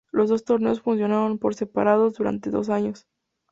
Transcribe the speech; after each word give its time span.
Los 0.11 0.29
dos 0.31 0.45
torneos 0.45 0.81
funcionaron 0.81 1.37
por 1.37 1.53
separado 1.53 2.09
durante 2.09 2.49
dos 2.49 2.69
años. 2.69 3.05